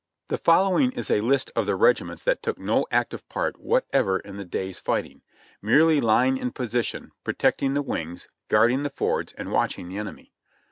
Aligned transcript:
The 0.29 0.39
following 0.39 0.91
is 0.93 1.11
a 1.11 1.21
list 1.21 1.51
of 1.55 1.67
the 1.67 1.75
regiments 1.75 2.23
that 2.23 2.41
took 2.41 2.57
no 2.57 2.87
active 2.89 3.29
part 3.29 3.59
whatever 3.59 4.17
in 4.17 4.37
the 4.37 4.43
day's 4.43 4.79
fighting, 4.79 5.21
merely 5.61 6.01
lying 6.01 6.37
in 6.37 6.53
position, 6.53 7.11
protect 7.23 7.61
ing 7.61 7.75
the 7.75 7.83
wings, 7.83 8.27
guarding 8.47 8.81
the 8.81 8.89
fords 8.89 9.31
and 9.33 9.51
watching 9.51 9.89
the 9.89 9.99
enemy. 9.99 10.33